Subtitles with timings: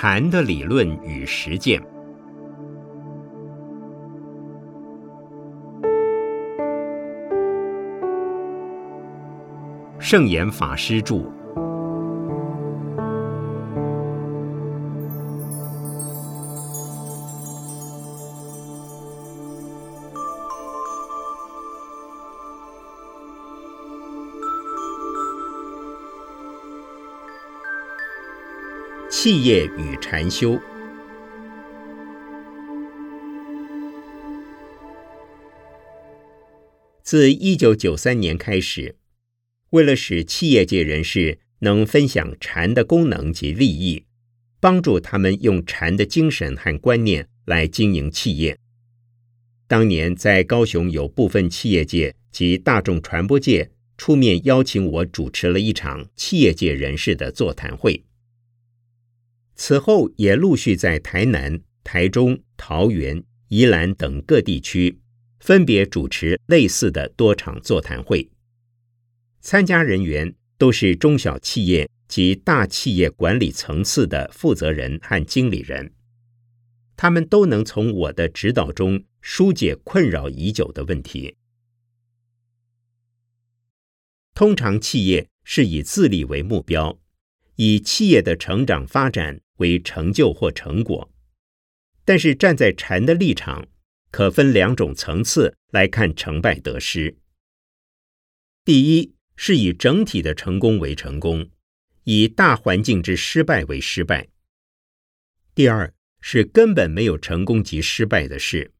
[0.00, 1.82] 禅的理论与实践。
[9.98, 11.37] 圣严法师著。
[29.28, 30.58] 企业与禅修。
[37.02, 38.96] 自一九九三年开始，
[39.68, 44.06] 为了使企业界人士能分享禅的功能及利益，
[44.60, 48.58] 帮助他们用禅的精神和观念来经营企业，
[49.66, 58.02] 当年在高雄有部分企业界及大众传播界出面邀请我主持了一场企业界人士的座谈会。
[59.58, 65.00] 此后也陆续在台南、台中、桃园、宜兰等各地区，
[65.40, 68.30] 分别主持类似的多场座谈会。
[69.40, 75.92] 参加人员都是中小企业及大企业管理层次的负责人和经理人，
[76.96, 81.36] 他们都能从我的指导中疏解困扰已久的问题。
[84.34, 86.96] 通常企业是以自立为目标，
[87.58, 89.40] 以企业的成长发展。
[89.58, 91.10] 为成就或成果，
[92.04, 93.66] 但是站在禅的立场，
[94.12, 97.16] 可分两种层次来看成败得失。
[98.64, 101.50] 第一是以整体的成功为成功，
[102.04, 104.28] 以大环境之失败为失败；
[105.56, 108.70] 第二是根本没有成功及失败的事，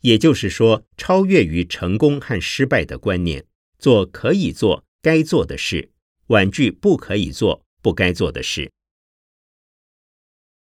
[0.00, 3.44] 也就是说，超越于成功和失败的观念，
[3.78, 5.90] 做可以做、该做的事，
[6.28, 8.72] 婉拒不可以做、不该做的事。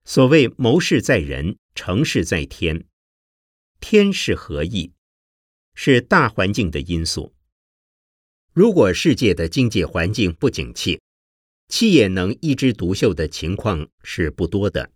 [0.04, 2.86] 所谓谋事在人，成事在天。
[3.80, 4.92] 天是何意？
[5.74, 7.34] 是大环境的因素。
[8.52, 11.00] 如果世界的经济环境不景气，
[11.68, 14.92] 企业能一枝独秀的情况是不多的。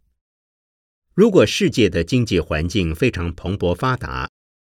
[1.12, 4.30] 如果世界的经济环境非常蓬勃发达，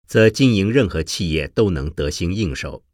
[0.07, 2.85] 则经营任何企业都能得心应手。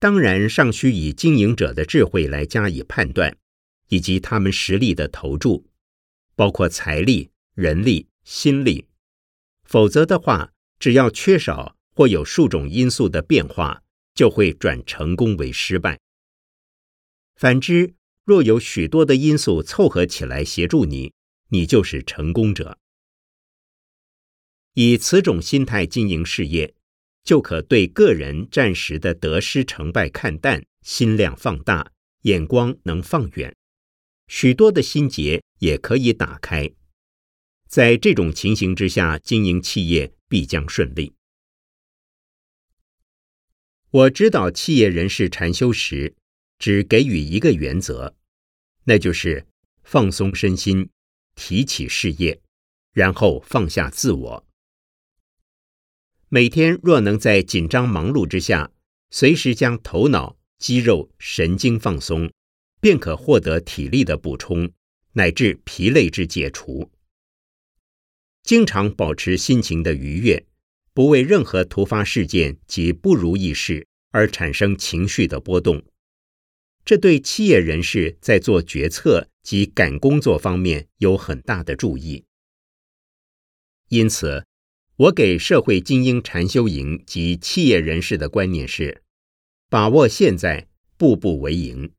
[0.00, 3.36] 当然，尚需以经营者的智慧来加以判断，
[3.88, 5.66] 以及他们实力的投注。
[6.34, 8.86] 包括财力、人力、心力，
[9.62, 13.82] 否则的话，只要缺少或有数种因素的变化，
[14.14, 16.00] 就会转成功为失败。
[17.36, 17.92] 反之，
[18.24, 21.12] 若有许多的因素凑合起来协助你，
[21.48, 22.78] 你就是成功者。
[24.72, 26.74] 以此种心态经营事业，
[27.24, 31.92] 就可对个人暂时的得失成败看淡，心量放大，
[32.22, 33.54] 眼光能放远。
[34.26, 36.70] 许多的心结也可以打开，
[37.66, 41.14] 在这种情形之下，经营企业必将顺利。
[43.90, 46.14] 我指导企业人士禅修时，
[46.58, 48.14] 只给予一个原则，
[48.84, 49.46] 那就是
[49.82, 50.90] 放松身心，
[51.34, 52.40] 提起事业，
[52.92, 54.46] 然后放下自我。
[56.30, 58.72] 每天若能在紧张忙碌之下，
[59.10, 62.32] 随时将头脑、肌肉、神经放松。
[62.80, 64.72] 便可获得体力的补充，
[65.12, 66.90] 乃至疲累之解除。
[68.42, 70.46] 经常保持心情的愉悦，
[70.94, 75.84] 不为任何突发事件及不如意事而产生情绪的波动，
[76.82, 82.24] 这对企业人士在做决策及赶工作方面有很大的注意。
[83.88, 84.46] 因此，
[85.00, 89.02] 我给社会精英禅修营及企业人士的观念是：
[89.70, 90.68] 把握现在，
[90.98, 91.94] 步步为营。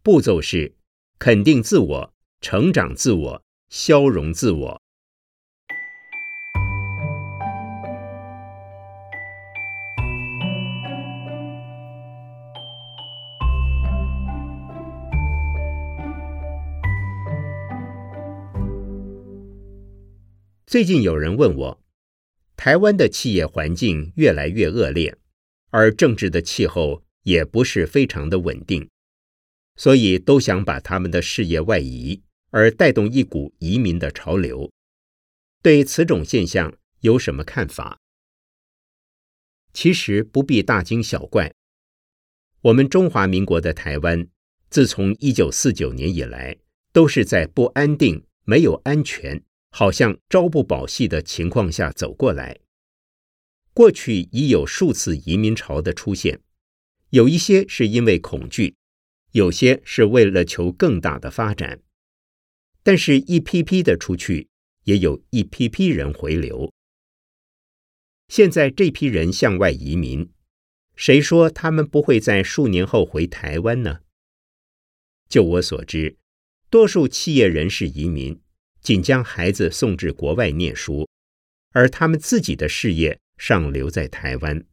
[0.00, 0.76] 步骤是
[1.18, 4.80] 肯定自我、成长自我、消融自我。
[20.64, 21.83] 最近有人问我，
[22.64, 25.18] 台湾的企业环境越来越恶劣，
[25.68, 28.88] 而政治的气候也不是非常的稳定。
[29.76, 32.22] 所以都想把他们的事业外移，
[32.52, 34.72] 而带动一股移民的潮流。
[35.60, 37.98] 对此种现象有什么看法？
[39.74, 41.52] 其实不必大惊小怪。
[42.62, 44.26] 我们中华民国的台湾，
[44.70, 46.56] 自从一九四九年以来，
[46.94, 49.42] 都是在不安定、没有安全、
[49.76, 52.60] 好像朝不保夕的情况下走过来。
[53.72, 56.40] 过去已有数次移民潮的出现，
[57.10, 58.76] 有一些是因为恐惧。
[59.32, 61.82] 有些是为了求更大的发展，
[62.84, 64.48] 但是，一批批的出去，
[64.84, 66.72] 也有一批批人回流。
[68.28, 70.30] 现在这批人向外移民，
[70.94, 74.02] 谁说他们不会在数年后回台湾呢？
[75.28, 76.16] 就我所知，
[76.70, 78.40] 多数企业人士移民，
[78.84, 81.08] 仅将孩子送至国外念书，
[81.70, 84.64] 而他们自己的事业尚留在台湾。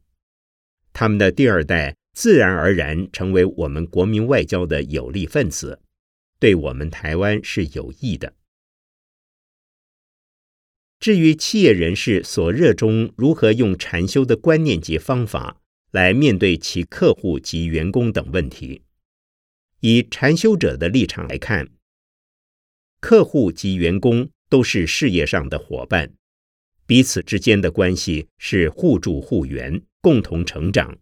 [0.94, 5.80] 他们的第二代自然而然成为我们国民外交的有力分子，
[6.40, 8.34] 对我们台湾是有益的。
[11.00, 18.84] 至于企业人士所热衷如何用禅修的观念及方法来面对其客户及员工等问题，
[19.80, 21.69] 以禅修者的立场来看，
[23.01, 26.13] 客户及员工都是事业上的伙伴，
[26.86, 30.98] 彼此之间的关系是互助互援、共同成长，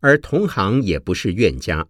[0.00, 1.88] 而同行也不是怨家，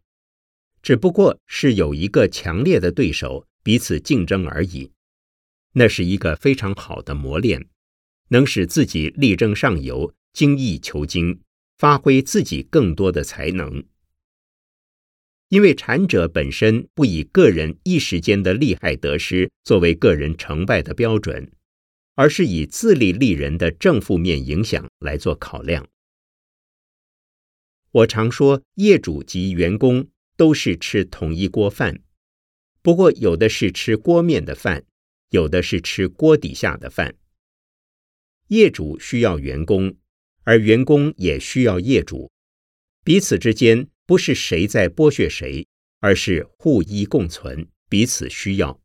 [0.82, 4.92] 只不过是有一个强烈的对手彼此竞争而已。
[5.72, 7.68] 那是一个非常好的磨练，
[8.28, 11.40] 能使自己力争上游、精益求精，
[11.76, 13.84] 发挥自己更多的才能。
[15.50, 21.52] 因为禅者本身不以个人一时间的利害得失作为个人成败的标准，
[22.14, 25.88] 而是以自利利人的正负面影响来做考量。
[27.90, 30.06] 我常说，业主及员工
[30.36, 32.00] 都是吃同一锅饭，
[32.80, 34.84] 不过有的是吃锅面的饭。
[35.30, 37.14] 有的是吃锅底下的饭。
[38.48, 39.94] 业主需要员工，
[40.42, 42.32] 而员工也需要业主，
[43.04, 45.68] 彼此之间不是谁在剥削谁，
[46.00, 48.80] 而是互依共存，彼此需要。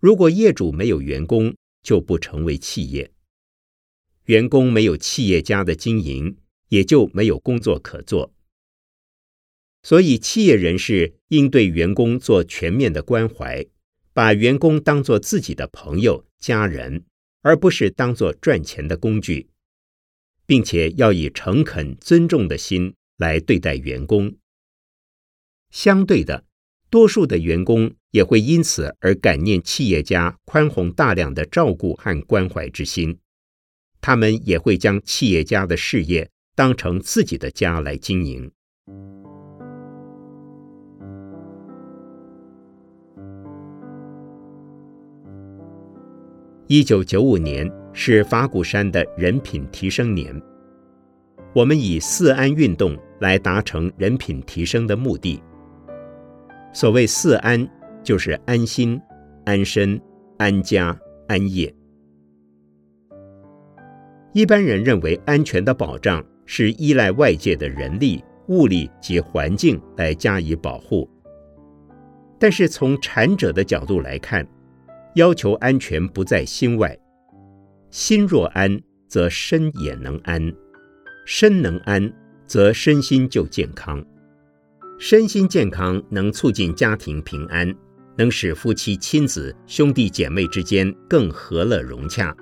[0.00, 3.10] 如果业主没有员工，就不成为企业；
[4.24, 6.38] 员工没有企业家的经营，
[6.68, 8.32] 也就没有工作可做。
[9.82, 13.66] 所以，企业人士应对员工做全面的关怀。
[14.14, 17.04] 把员工当作自己的朋友、家人，
[17.42, 19.50] 而不是当作赚钱的工具，
[20.46, 24.34] 并且要以诚恳、尊重的心来对待员工。
[25.70, 26.42] 相对的，
[26.90, 33.18] 多数的员工也会因此而感念企业家宽宏大量的照顾和关怀之心，
[34.00, 38.50] 他们也会将企业家的事业当成自己的家来经营。
[46.66, 50.40] 一九九五年是法鼓山的人品提升年，
[51.52, 55.40] 我们以四安运动来达成人品提升的目的。
[56.72, 57.68] 所谓四安，
[58.02, 59.00] 就是安心、
[59.44, 60.00] 安身、
[60.38, 61.72] 安家、安业。
[64.32, 71.08] 一般人认为安全的保障是依赖外界的人力、物力及环境来加以保护，
[72.38, 74.46] 但是从禅者的角度来看。
[75.14, 76.96] 要求安全不在心外，
[77.90, 80.40] 心若安，则身也能安；
[81.26, 82.12] 身能安，
[82.50, 84.04] 则身心就健康。
[84.98, 87.72] 身心健康能促进家庭平安，
[88.18, 92.36] 能使夫妻、亲子、兄弟姐妹之间更和乐融洽。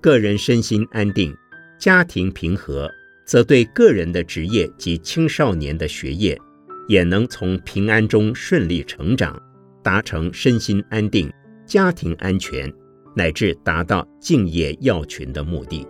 [0.00, 1.34] 个人身心安定，
[1.80, 2.88] 家庭平和，
[3.26, 6.40] 则对个人的职业及青少年的学业，
[6.86, 9.36] 也能从平安中顺利成长。
[9.82, 11.28] 达成身心安定、
[11.64, 12.72] 家庭安全，
[13.16, 15.84] 乃至达到敬业要群的目的。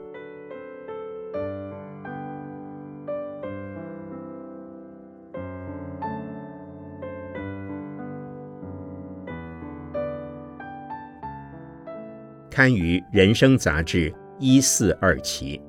[12.56, 15.60] 刊于《人生》杂志一四二期。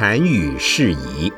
[0.00, 1.30] 禅语释疑。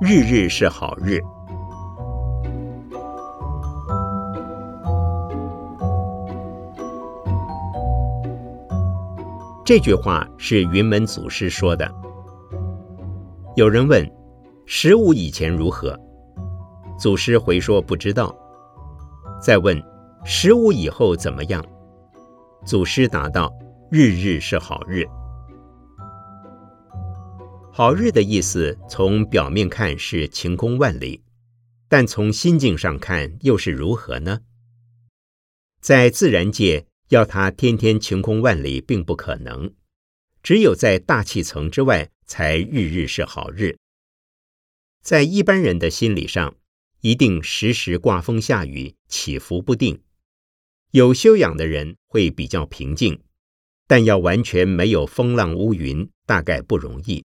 [0.00, 1.20] 日日是好日。
[9.64, 11.88] 这句话是云门祖师说的。
[13.54, 14.04] 有人问
[14.66, 15.96] 十五以前如何？
[16.98, 18.34] 祖师回说不知道。
[19.40, 19.80] 再问
[20.24, 21.64] 十五以后怎么样？
[22.64, 23.52] 祖师答道：
[23.90, 25.04] 日日是好日。
[27.72, 31.22] 好日的意思，从表面看是晴空万里，
[31.88, 34.40] 但从心境上看又是如何呢？
[35.80, 36.86] 在自然界。
[37.08, 39.74] 要它天天晴空万里，并不可能。
[40.42, 43.76] 只有在大气层之外，才日日是好日。
[45.02, 46.54] 在一般人的心理上，
[47.02, 50.00] 一定时时刮风下雨，起伏不定。
[50.92, 53.22] 有修养的人会比较平静，
[53.86, 57.24] 但要完全没有风浪乌云，大概不容易。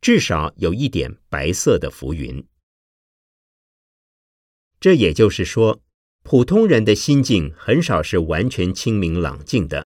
[0.00, 2.46] 至少有一点白色的浮云。
[4.78, 5.80] 这也就是说。
[6.22, 9.86] 普通人的心境很少是完全清明朗静的，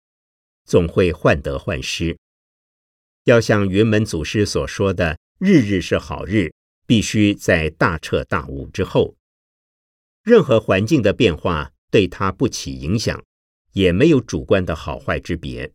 [0.64, 2.16] 总会患得患失。
[3.24, 6.54] 要像云门祖师所说的“日日是好日”，
[6.86, 9.14] 必须在大彻大悟之后，
[10.24, 13.22] 任何环境的变化对他不起影响，
[13.72, 15.74] 也没有主观的好坏之别。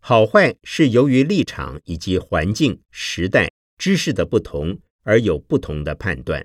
[0.00, 6.44] 好坏是由于立场以及环境、时代、知识的不同而有不同的判断。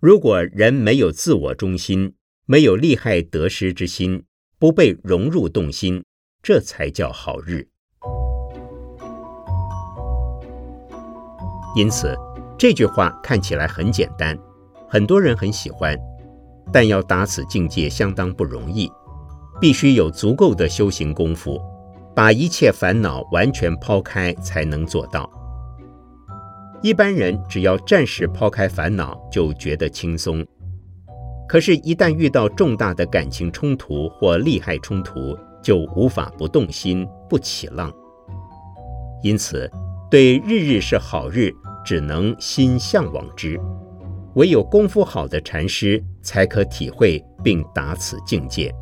[0.00, 4.24] 如果人没有自我中心，没有利害得失之心，
[4.58, 6.04] 不被融入动心，
[6.42, 7.68] 这才叫好日。
[11.76, 12.16] 因此，
[12.58, 14.36] 这句话看起来很简单，
[14.88, 15.96] 很多人很喜欢，
[16.72, 18.90] 但要达此境界相当不容易，
[19.60, 21.60] 必须有足够的修行功夫，
[22.14, 25.30] 把一切烦恼完全抛开，才能做到。
[26.82, 30.44] 一般人只要暂时抛开烦恼，就觉得轻松。
[31.48, 37.92] 可是，一旦遇到重大的感情冲突或利害冲突，就无法不动心、不起浪。
[39.22, 39.70] 因此，
[40.10, 41.54] 对日日是好日，
[41.84, 43.58] 只能心向往之。
[44.34, 48.74] 唯有功夫好的禅师，才可体会并达此境界。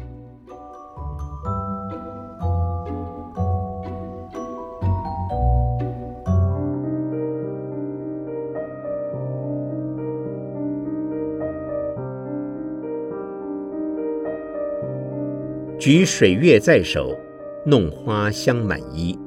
[15.78, 17.18] 举水月在手，
[17.66, 19.18] 弄花香满衣。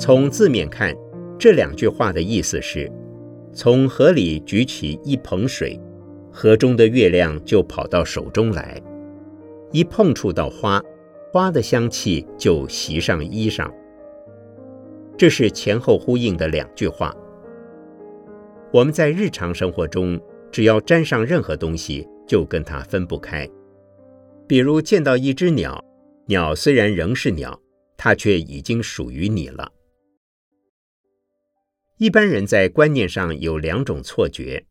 [0.00, 0.96] 从字面看，
[1.38, 2.90] 这两句话的意思是：
[3.52, 5.78] 从河里举起一捧水，
[6.32, 8.80] 河中的月亮就跑到手中来，
[9.72, 10.82] 一碰触到花，
[11.30, 13.70] 花的香气就袭上衣裳。
[15.18, 17.14] 这是前后呼应的两句话。
[18.72, 20.18] 我们在日常生活中，
[20.50, 23.46] 只要沾上任何东西，就跟它分不开。
[24.46, 25.84] 比如见到一只鸟，
[26.24, 27.60] 鸟虽然仍是鸟，
[27.98, 29.70] 它却已经属于你了。
[32.00, 34.64] 一般人在观念上有两种错觉：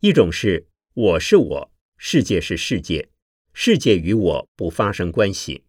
[0.00, 3.08] 一种是我是我，世界是世界，
[3.52, 5.62] 世界与我不发生关系。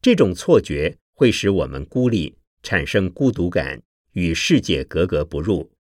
[0.00, 2.36] 这种错觉会使我们孤立。
[2.62, 3.82] 产生孤独感，
[4.12, 5.72] 与世界格格不入，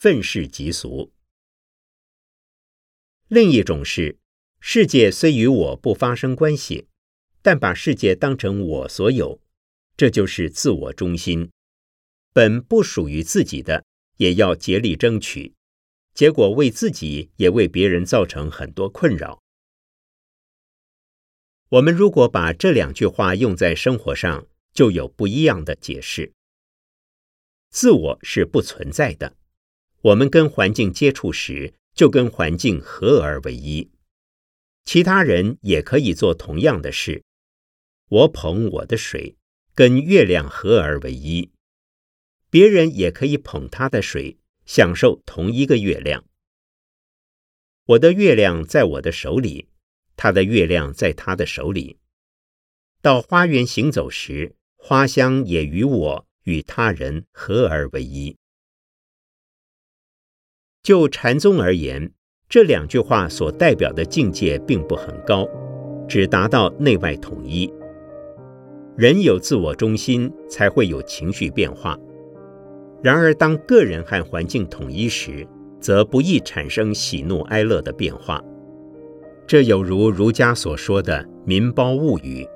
[0.00, 1.12] 愤世嫉俗。
[3.28, 4.18] 另一种是，
[4.58, 6.88] 世界虽与我不发生关系，
[7.42, 9.40] 但把世界当成我所有，
[9.96, 11.51] 这就是自我中心。
[12.32, 13.84] 本不属于自己的，
[14.16, 15.54] 也要竭力争取，
[16.14, 19.40] 结果为自己也为别人造成很多困扰。
[21.68, 26.32] 我们如果把这两句话用在生活上，就有不一样的解释。
[27.70, 29.36] 自我是不存在的，
[30.02, 33.90] 我们跟环境接触时，就跟环境合而为一。
[34.84, 37.22] 其他人也可以做同样的事。
[38.08, 39.36] 我捧我的水，
[39.74, 41.50] 跟月亮合而为一；
[42.52, 46.22] 别人也可以捧他的水，享受同一个月亮。
[47.86, 49.68] 我的月亮在我的手里，
[50.16, 51.96] 他的月亮在他的手里。
[53.00, 54.54] 到花园行走时。
[54.84, 58.36] 花香也与我与他人合而为一。
[60.82, 62.12] 就禅宗而言，
[62.48, 65.48] 这两句话所代表的境界并不很高，
[66.08, 67.72] 只达到内外统一。
[68.96, 71.96] 人有自我中心，才会有情绪变化。
[73.02, 75.46] 然而，当个人和环境统一时，
[75.80, 78.40] 则不易产生喜怒哀乐的变化。
[79.46, 82.46] 这有如儒家所说的“民包物语”。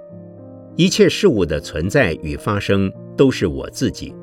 [0.76, 4.14] 一切事物的存在与发生都是我自己，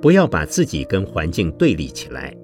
[0.00, 2.34] 不要把自己跟环境对立起来。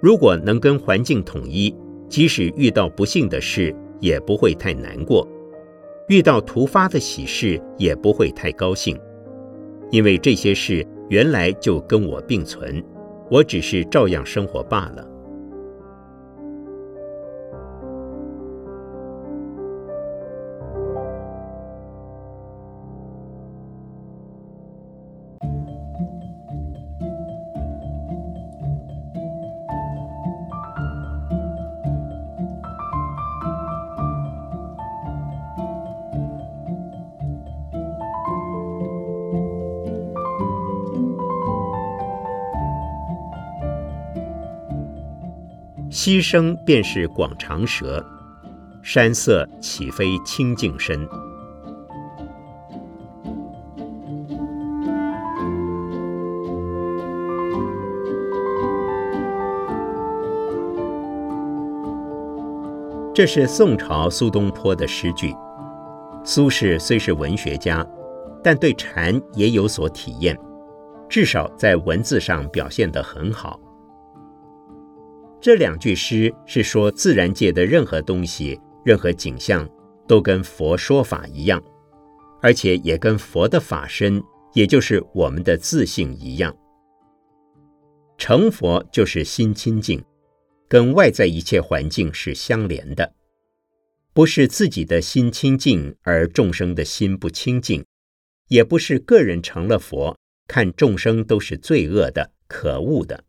[0.00, 1.72] 如果能跟环境统一，
[2.08, 5.24] 即使遇到不幸的事，也不会太难过；
[6.08, 8.98] 遇到突发的喜事，也不会太高兴，
[9.90, 12.82] 因为这些事原来就跟我并存，
[13.30, 15.06] 我只是照样生活罢了。
[45.90, 48.04] 溪声便是广长舌，
[48.82, 51.08] 山色岂非清净身？
[63.14, 65.34] 这是宋朝苏东坡的诗句。
[66.22, 67.84] 苏轼虽是文学家，
[68.44, 70.38] 但对禅也有所体验，
[71.08, 73.58] 至少在文字上表现得很好。
[75.40, 79.68] 这两句诗是说，自然界的任何东西、任何景象，
[80.06, 81.62] 都跟佛说法一样，
[82.42, 84.20] 而且也跟佛的法身，
[84.52, 86.56] 也就是我们的自性一样。
[88.16, 90.04] 成佛就是心清净，
[90.66, 93.14] 跟外在一切环境是相连的，
[94.12, 97.84] 不是自己的心清净而众生的心不清净，
[98.48, 100.18] 也不是个人成了佛，
[100.48, 103.22] 看众生都是罪恶的、可恶的。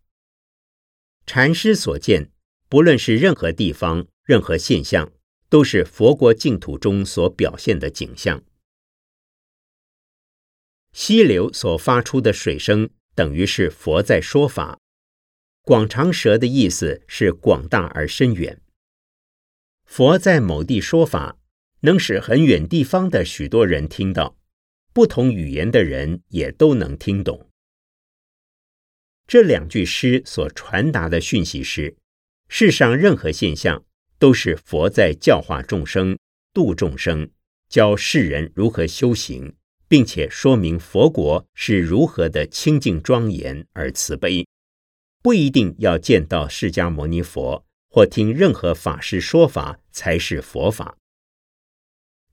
[1.31, 2.31] 禅师所见，
[2.69, 5.11] 不论是任何地方、任何现象，
[5.47, 8.43] 都是佛国净土中所表现的景象。
[10.91, 14.79] 溪流所发出的水声，等于是佛在说法。
[15.61, 18.59] 广长舌的意思是广大而深远。
[19.85, 21.37] 佛在某地说法，
[21.81, 24.35] 能使很远地方的许多人听到，
[24.93, 27.48] 不同语言的人也都能听懂。
[29.29, 31.95] 这两句诗所传达的讯息是：
[32.47, 33.85] 世上任何现象
[34.17, 36.17] 都是佛在教化众生、
[36.51, 37.29] 度众生，
[37.69, 39.53] 教世人如何修行，
[39.87, 44.47] 并且说明佛国是如何的清净庄严而慈悲。
[45.21, 50.97] 不一定要见到释迦牟尼佛或听任何法师说法才是佛法。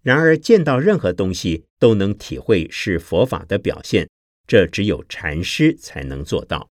[0.00, 4.08] 然而，见到任何东西都能体会是佛法的表现，
[4.46, 6.70] 这只有禅师才能做到。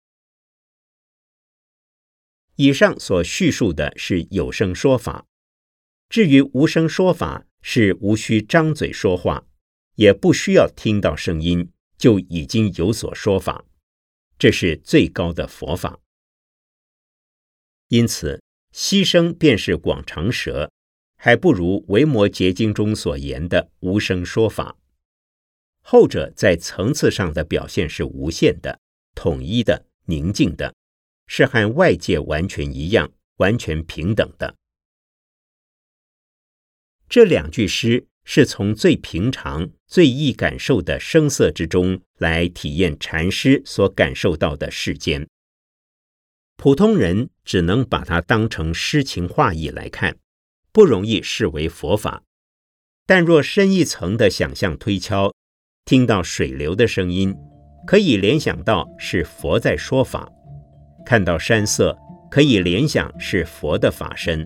[2.57, 5.27] 以上所叙述的是有声说法，
[6.09, 9.47] 至于无声说法，是无需张嘴说话，
[9.97, 13.67] 也不需要听到声音，就已经有所说法，
[14.39, 16.01] 这是最高的佛法。
[17.89, 18.43] 因此，
[18.75, 20.73] 牺声便是广长舌，
[21.19, 24.79] 还不如《维摩诘经》中所言的无声说法。
[25.83, 28.81] 后者在层次上的表现是无限的、
[29.15, 30.75] 统一的、宁静的。
[31.27, 34.57] 是和外界完全一样、完全平等的。
[37.09, 45.29] 这两句诗是从最平常、最易感受的声色之中来体验禅师所感受到的世间。
[46.57, 50.19] 普通人只能把它当成诗情画意来看，
[50.73, 52.25] 不容易视为佛法。
[53.05, 55.33] 但若深一层的想象推敲，
[55.85, 57.37] 听到水流的声音，
[57.87, 60.33] 可以联想到是佛在说法。
[61.07, 61.97] 看到山色，
[62.29, 64.45] 可以联想是佛的法身。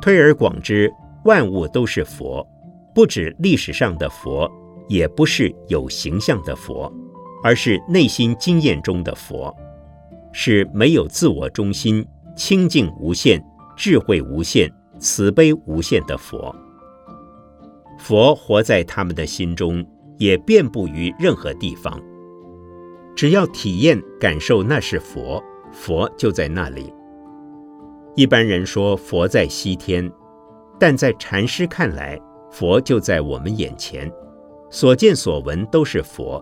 [0.00, 0.88] 推而广之，
[1.24, 2.46] 万物都是佛，
[2.94, 4.48] 不止历史上的佛，
[4.88, 6.90] 也不是有形象的佛，
[7.42, 9.52] 而是内心经验中的佛，
[10.32, 13.44] 是没有自我中心、清净无限、
[13.76, 16.54] 智慧无限、慈悲无限的佛。
[17.98, 19.84] 佛活在他们的心中，
[20.16, 22.00] 也遍布于任何地方。
[23.18, 26.94] 只要体验感受，那是佛，佛就在那里。
[28.14, 30.08] 一般人说佛在西天，
[30.78, 32.16] 但在禅师看来，
[32.48, 34.08] 佛就在我们眼前，
[34.70, 36.40] 所见所闻都是佛。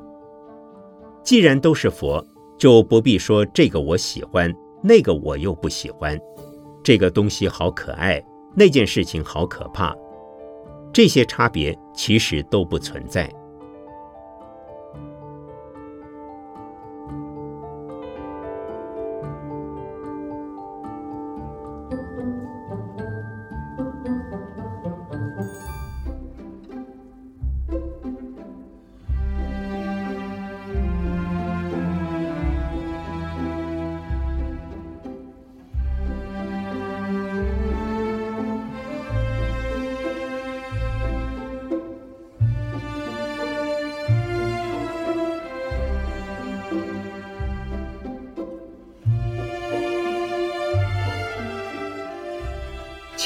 [1.25, 2.23] 既然都是佛，
[2.59, 6.21] 就不必说这个我喜欢，那个我又不喜欢，
[6.85, 8.23] 这个东西好可爱，
[8.55, 9.97] 那件事情好可怕，
[10.93, 13.33] 这些差别其实都不存在。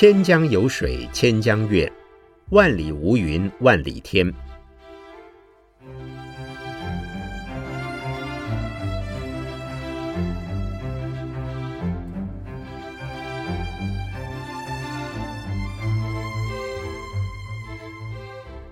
[0.01, 1.93] 千江有水千江月，
[2.53, 4.33] 万里无云万里天。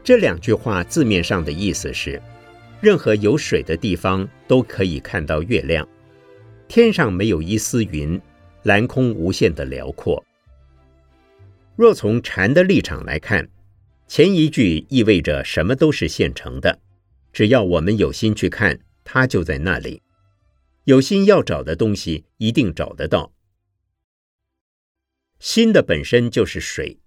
[0.03, 2.19] 这两句话字面上的意思是：
[2.81, 5.87] 任何有水的地方都可以看到月亮，
[6.69, 8.19] 天上没有一丝云，
[8.63, 10.25] 蓝空无限的辽阔。
[11.79, 13.49] 若从禅的立场来看，
[14.09, 16.81] 前一句意味着什么都是现成的，
[17.33, 20.03] 只要我们有心去看，它就在那里。
[20.83, 23.33] 有心要找的东西，一定找得到。
[25.39, 26.99] 心的本身就是水，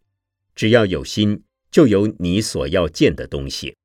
[0.55, 1.43] 只要有心。
[1.69, 3.77] 就有你所要见的东西。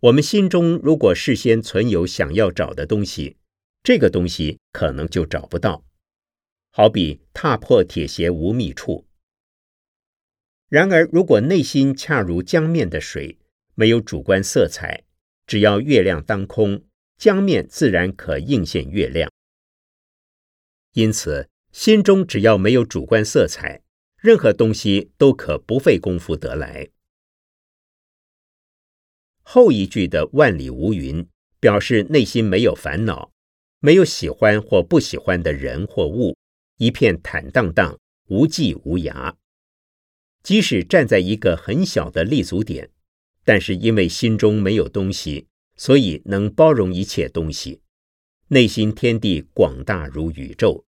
[0.00, 3.36] 我们心中如果事先存有想要找的东西，
[3.82, 5.84] 这个东西可能就找不到。
[6.70, 9.06] 好比踏破铁鞋无觅处。
[10.68, 13.38] 然而，如果内心恰如江面的水，
[13.74, 15.04] 没有主观色彩，
[15.46, 16.84] 只要月亮当空，
[17.16, 19.30] 江面自然可映现月亮。
[20.92, 23.82] 因此，心中只要没有主观色彩。
[24.18, 26.88] 任何东西都可不费功夫得来。
[29.42, 31.28] 后一句的“万里无云”
[31.60, 33.30] 表示内心没有烦恼，
[33.78, 36.36] 没有喜欢或不喜欢的人或物，
[36.78, 39.36] 一片坦荡荡、无际无涯。
[40.46, 42.88] 即使站在一个很小的立足点，
[43.44, 47.80] 但是因为心中没有东西，所以能包容一切东西，
[48.50, 50.84] 内心天地广大如宇宙。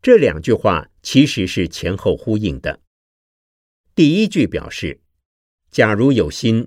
[0.00, 2.80] 这两句话其实是前后呼应的。
[3.94, 5.02] 第一句表示，
[5.70, 6.66] 假如有心，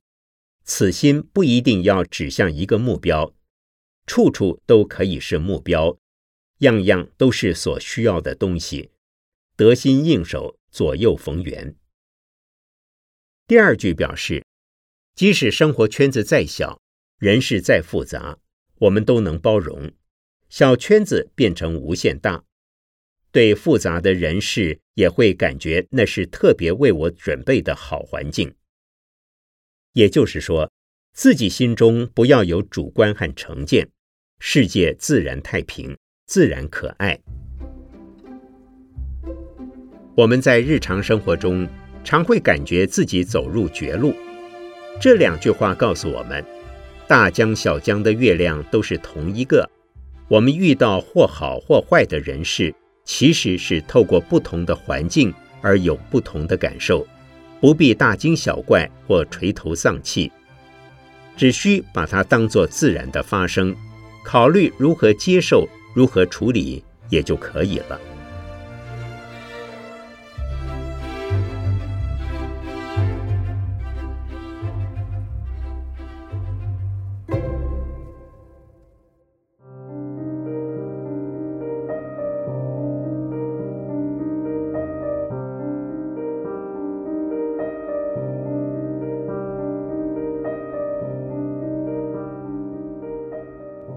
[0.64, 3.34] 此心不一定要指向一个目标，
[4.06, 5.98] 处处都可以是目标，
[6.60, 8.92] 样样都是所需要的东西，
[9.56, 11.76] 得心应手，左右逢源。
[13.48, 14.46] 第二句表示，
[15.14, 16.82] 即使生活圈子再小，
[17.20, 18.40] 人事再复杂，
[18.80, 19.92] 我们都能包容，
[20.50, 22.44] 小圈子变成无限大。
[23.32, 28.56] 对复杂的人事也会感觉那是特别为我准备的好环境。
[29.94, 30.72] 也就是说，
[31.14, 33.90] 自己心中不要有主观和成见，
[34.40, 37.22] 世界自然太平，自然可爱。
[40.16, 41.68] 我们在日常生活中
[42.04, 44.16] 常会感觉自己走入绝路。
[45.00, 46.44] 这两句话告诉我们，
[47.08, 49.70] 大江小江的月亮都是同一个。
[50.28, 52.74] 我们遇到或好或坏的人事。
[53.08, 57.06] 其实是透过不同的环境而有不同的感受，
[57.62, 60.32] 不必大惊小怪或垂头丧气，
[61.38, 63.76] 只需把它当作自然的发生，
[64.24, 68.02] 考虑如何接受、如何处理也就可以了。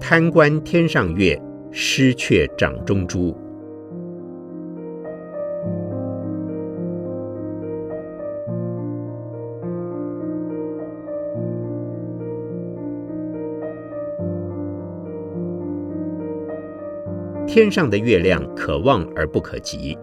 [0.09, 3.31] 贪观天上月，失却掌中珠。
[17.45, 19.95] 天上的月亮可望而不可及，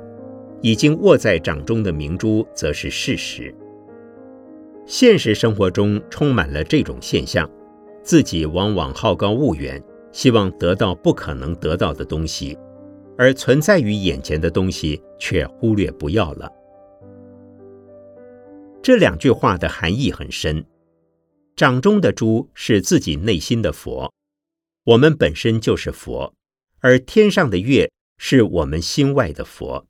[0.60, 3.52] 已经握在掌中的明珠则是事实。
[4.84, 7.50] 现实生活中充满了这种现象，
[8.04, 9.82] 自己往往好高骛远。
[10.16, 12.56] 希望得到不可能得到的东西，
[13.18, 16.50] 而存在于眼前的东西却忽略不要了。
[18.82, 20.64] 这两句话的含义很深。
[21.54, 24.10] 掌中的珠是自己内心的佛，
[24.84, 26.32] 我们本身就是佛，
[26.80, 29.86] 而天上的月是我们心外的佛。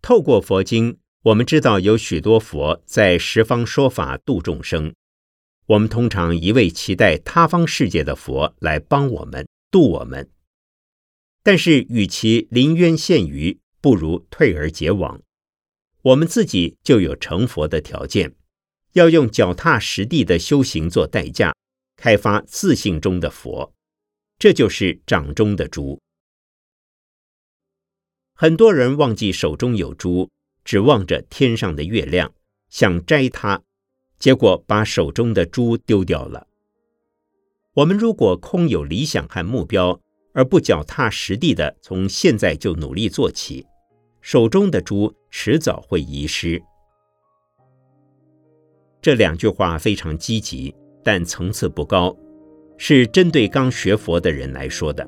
[0.00, 4.94] 透过佛经，我们知道有许多佛在十方说法度众生。
[5.66, 10.28] 我们通常一味期待他方世界的佛来帮我们度我们，
[11.42, 15.22] 但是与其临渊羡鱼，不如退而结网。
[16.02, 18.34] 我们自己就有成佛的条件，
[18.94, 21.54] 要用脚踏实地的修行做代价，
[21.96, 23.72] 开发自信中的佛。
[24.38, 26.00] 这就是掌中的珠。
[28.34, 30.28] 很多人忘记手中有珠，
[30.64, 32.34] 只望着天上的月亮，
[32.68, 33.62] 想摘它。
[34.22, 36.46] 结果把手中的珠丢掉了。
[37.74, 39.98] 我们如果空有理想和目标，
[40.32, 43.66] 而不脚踏实地的从现在就努力做起，
[44.20, 46.62] 手中的珠迟早会遗失。
[49.00, 52.16] 这两句话非常积极，但层次不高，
[52.78, 55.04] 是针对刚学佛的人来说的，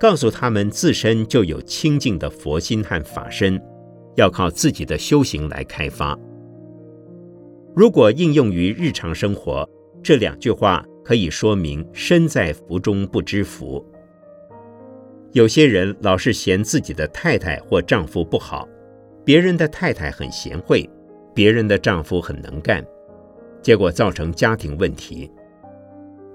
[0.00, 3.62] 告诉他们自身就有清净的佛心和法身，
[4.16, 6.18] 要靠自己的修行来开发。
[7.74, 9.68] 如果应用于日常生活，
[10.02, 13.82] 这两句话可以说明身在福中不知福。
[15.32, 18.68] 有些人老是嫌自己的太太或丈夫不好，
[19.24, 20.88] 别人的太太很贤惠，
[21.34, 22.84] 别人的丈夫很能干，
[23.62, 25.30] 结果造成家庭问题。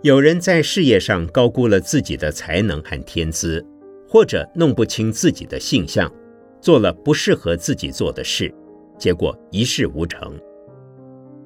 [0.02, 3.64] 有人在事业上高估了自己的才能和天资，
[4.10, 6.12] 或者弄不清自己的性向，
[6.60, 8.52] 做了不适合自己做的事，
[8.98, 10.36] 结果一事无成。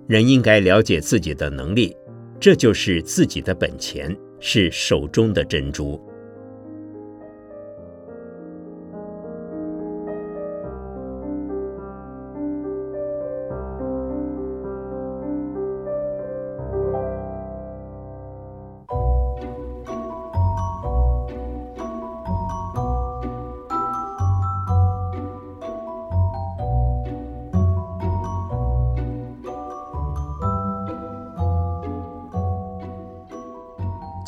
[0.08, 1.96] 人应该了解自己的能力，
[2.40, 6.02] 这就是自己的本钱，是手中的珍珠。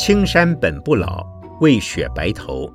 [0.06, 1.26] 青山本不老，
[1.62, 2.70] 为雪白头；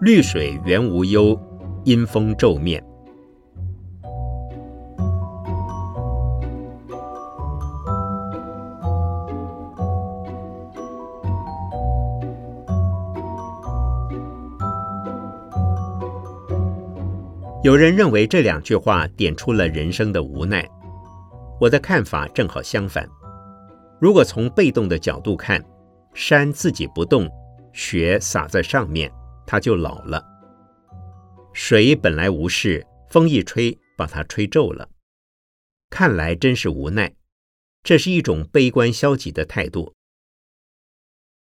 [0.00, 1.38] 绿水原无忧，
[1.84, 2.82] 因风皱面。
[17.62, 20.66] 有人认为这两句话点出了人生的无奈，
[21.60, 23.06] 我的看法正好相反。
[24.00, 25.62] 如果从被动的角度看，
[26.14, 27.28] 山自己不动，
[27.72, 29.12] 雪洒在上面，
[29.46, 30.24] 它就老了。
[31.52, 34.88] 水本来无事，风一吹，把它吹皱了。
[35.88, 37.14] 看来真是无奈，
[37.82, 39.94] 这是一种悲观消极的态度。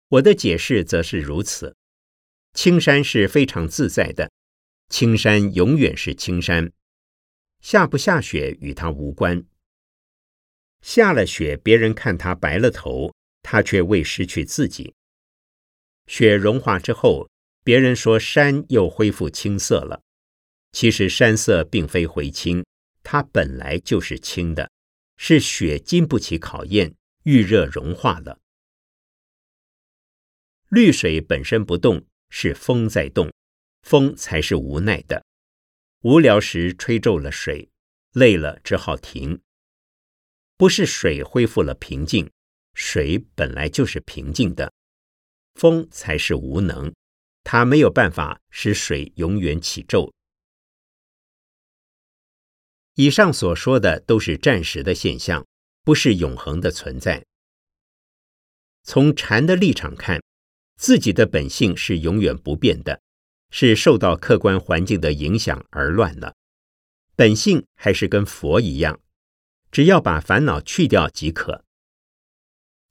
[0.08, 1.76] 我的解释则是如此：
[2.52, 4.30] 青山是非常自在的，
[4.88, 6.72] 青山永远是青山，
[7.60, 9.44] 下不下雪与它无关。
[10.82, 13.12] 下了雪，别人看它白了头。
[13.42, 14.94] 他却未失去自己。
[16.06, 17.28] 雪融化之后，
[17.64, 20.02] 别人说山又恢复青色了。
[20.72, 22.64] 其实山色并非回青，
[23.02, 24.70] 它本来就是青的，
[25.16, 28.38] 是雪经不起考验，遇热融化了。
[30.70, 33.30] 绿水本身不动，是风在动，
[33.82, 35.24] 风才是无奈的。
[36.00, 37.68] 无聊时吹皱了水，
[38.12, 39.40] 累了只好停。
[40.56, 42.30] 不是水恢复了平静。
[42.74, 44.72] 水本来就是平静的，
[45.54, 46.92] 风才是无能，
[47.44, 50.12] 它没有办法使水永远起皱。
[52.94, 55.46] 以上所说的都是暂时的现象，
[55.82, 57.24] 不是永恒的存在。
[58.82, 60.22] 从禅的立场看，
[60.76, 63.00] 自己的本性是永远不变的，
[63.50, 66.34] 是受到客观环境的影响而乱了。
[67.14, 69.00] 本性还是跟佛一样，
[69.70, 71.64] 只要把烦恼去掉即可。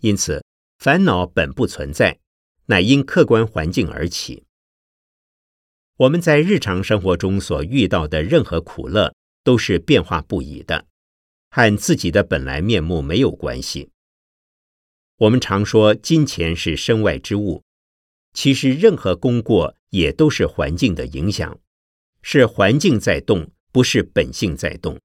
[0.01, 0.43] 因此，
[0.79, 2.19] 烦恼本不存在，
[2.65, 4.43] 乃因客观环境而起。
[5.97, 10.87] 我们在日常生活中所遇到的任何苦乐，都是变化不已的，
[11.51, 13.91] 和自己的本来面目没有关系。
[15.17, 17.63] 我们常说金钱是身外之物，
[18.33, 21.59] 其实任何功过也都是环境的影响，
[22.23, 24.99] 是环境在动，不是本性在动。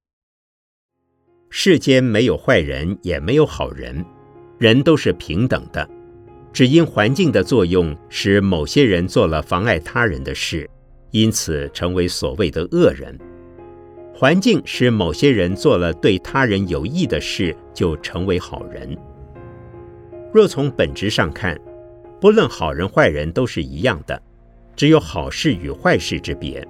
[1.51, 4.03] 世间没有坏人，也没有好人。
[4.57, 5.87] 人都是平等的，
[6.51, 10.67] 只因环境的作用，使某些人做了妨碍他人的事，
[11.11, 13.15] 因此成为所谓的恶人；
[14.13, 18.97] 环境使某些人做了对他人有益的事，就成为好人。
[20.33, 21.55] 若从本质上看，
[22.19, 24.19] 不论好人坏人都是一样的，
[24.75, 26.67] 只有好事与坏事之别。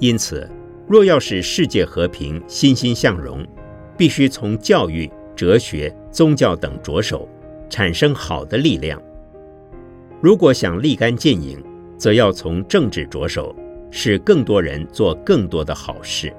[0.00, 0.50] 因此，
[0.88, 3.46] 若要使世界和平、欣欣向荣，
[3.98, 5.10] 必须从教育。
[5.38, 7.28] 哲学、宗教等着手，
[7.70, 9.00] 产生好的力量。
[10.20, 11.62] 如果想立竿见影，
[11.96, 13.54] 则要从政治着手，
[13.88, 16.34] 使更多人做更多的好事。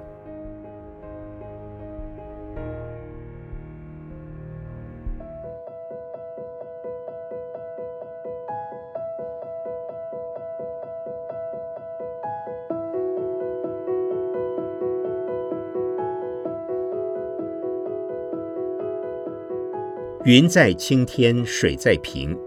[20.29, 22.37] 云在青天水在瓶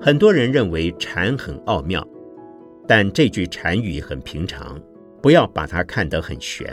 [0.00, 2.04] 很多人认为禅很奥妙
[2.88, 4.82] 但这句禅语很平常
[5.22, 6.66] 不要把它看得很玄。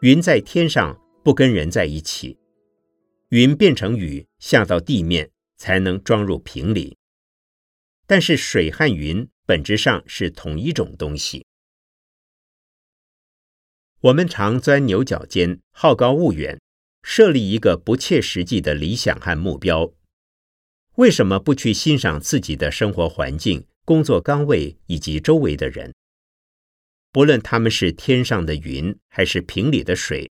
[0.00, 2.36] 云在天上不跟人在一起
[3.34, 6.96] 云变成雨下到地面，才能装入瓶里。
[8.06, 11.44] 但是水和云本质上是同一种东西。
[14.02, 16.60] 我们常钻牛角尖，好高骛远，
[17.02, 19.92] 设立一个不切实际的理想和目标。
[20.94, 25.92] 为什么不去欣赏自己的生活环境、工作岗位以及周围的人？
[27.10, 30.30] 不论他们是天上的云还是瓶里的水，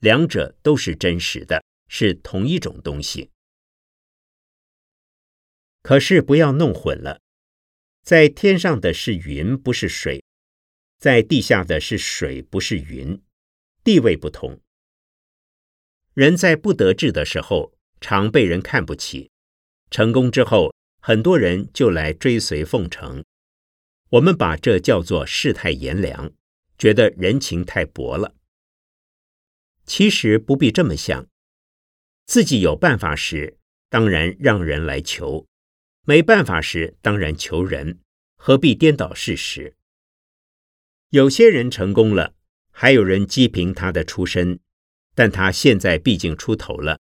[0.00, 3.30] 两者都是真实的，是同一种东西。
[5.82, 7.20] 可是不要弄混了，
[8.02, 10.24] 在天上的是云，不是水。
[10.98, 13.20] 在地下的是水，不是云，
[13.82, 14.60] 地位不同。
[16.14, 19.28] 人在不得志的时候，常被人看不起；
[19.90, 23.22] 成功之后，很多人就来追随奉承。
[24.10, 26.32] 我们把这叫做世态炎凉，
[26.78, 28.34] 觉得人情太薄了。
[29.84, 31.26] 其实不必这么想，
[32.26, 33.58] 自己有办法时，
[33.90, 35.46] 当然让人来求；
[36.06, 38.00] 没办法时，当然求人，
[38.36, 39.74] 何必颠倒事实？
[41.10, 42.34] 有些人成功了，
[42.70, 44.58] 还有人讥评他的出身，
[45.14, 46.98] 但他现在毕竟出头了，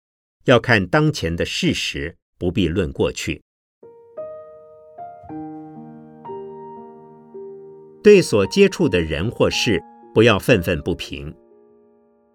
[0.46, 3.42] 要看当前的事实，不必论过去。
[8.02, 11.36] 对所接触的人或事，不要愤愤不平。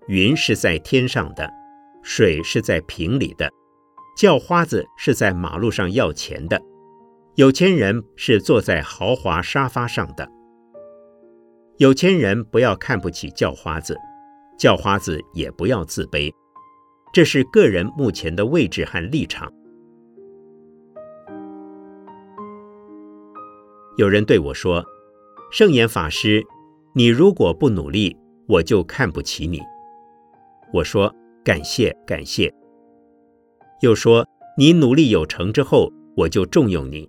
[0.06, 1.50] 云是在天上的，
[2.04, 3.50] 水是在瓶里的，
[4.14, 6.60] 叫花子是在马路上要钱的，
[7.34, 10.30] 有钱人是坐在豪华沙发上的。
[11.78, 13.96] 有钱人不要看不起叫花子，
[14.58, 16.30] 叫花子也不要自卑，
[17.12, 19.50] 这是个人目前的位置和立场。
[23.96, 24.84] 有人对我说
[25.50, 26.44] ：“圣严法师，
[26.94, 28.14] 你如果不努力，
[28.46, 29.62] 我就看不起你。”
[30.72, 31.12] 我说
[31.44, 32.52] ：“感谢感谢。”
[33.82, 34.26] 又说
[34.56, 37.08] ：“你努力有成之后，我就重用你。”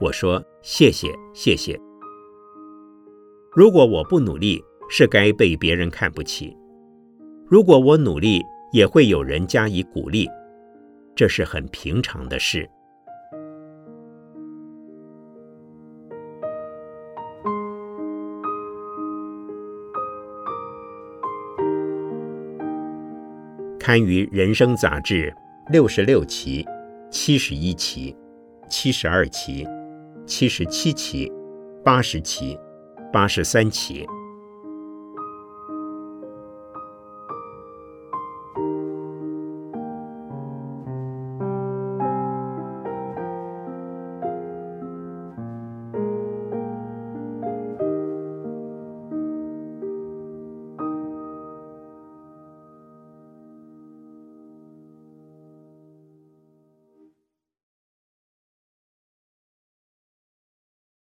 [0.00, 1.78] 我说：“谢谢谢谢。”
[3.54, 6.56] 如果我不努力，是该被别人看不起；
[7.46, 10.28] 如果我努力，也会有人加以鼓励，
[11.14, 12.68] 这是很平常的事。
[23.88, 25.34] 刊于《人生》杂志
[25.70, 26.62] 六十六期、
[27.10, 28.14] 七十一期、
[28.68, 29.66] 七十二期、
[30.26, 31.32] 七十七期、
[31.82, 32.54] 八十期。
[33.10, 34.06] 八十三期。